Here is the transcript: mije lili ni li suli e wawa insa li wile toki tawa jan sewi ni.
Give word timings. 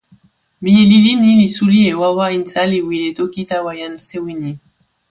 mije 0.61 0.83
lili 0.91 1.11
ni 1.21 1.31
li 1.39 1.47
suli 1.55 1.79
e 1.91 1.93
wawa 2.01 2.25
insa 2.37 2.61
li 2.71 2.79
wile 2.87 3.09
toki 3.19 3.41
tawa 3.49 3.71
jan 3.79 3.95
sewi 4.07 4.33
ni. 4.41 4.51